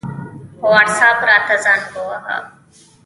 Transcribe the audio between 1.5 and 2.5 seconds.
زنګ ووهه